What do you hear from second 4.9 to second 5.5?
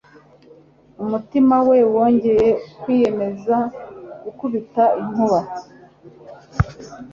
inkuba